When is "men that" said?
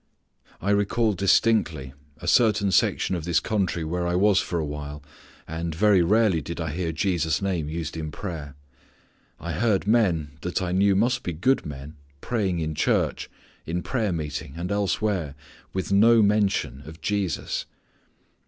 9.85-10.59